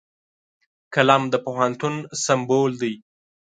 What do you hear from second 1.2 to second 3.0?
د پوهنتون سمبول دی